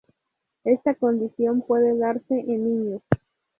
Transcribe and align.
Esta 0.63 0.95
condición 0.95 1.61
puede 1.61 1.95
darse 1.95 2.33
en 2.35 2.63
niños. 2.63 3.03